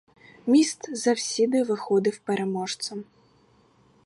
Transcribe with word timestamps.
Міст 0.47 0.95
завсіди 0.97 1.63
виходив 1.63 2.17
переможцем. 2.17 3.03